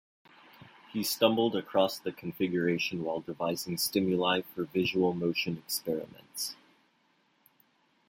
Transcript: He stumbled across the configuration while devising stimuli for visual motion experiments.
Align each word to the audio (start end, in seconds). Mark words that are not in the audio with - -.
He 0.91 1.03
stumbled 1.03 1.55
across 1.55 1.99
the 1.99 2.11
configuration 2.11 3.03
while 3.03 3.19
devising 3.21 3.77
stimuli 3.77 4.41
for 4.41 4.63
visual 4.65 5.13
motion 5.13 5.59
experiments. 5.59 6.55